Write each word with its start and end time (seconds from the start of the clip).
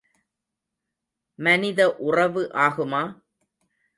மதனி 1.39 1.69
உறவு 1.99 2.43
ஆகுமா? 2.53 3.03